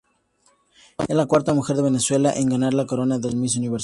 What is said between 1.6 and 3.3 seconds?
de Venezuela en ganar la corona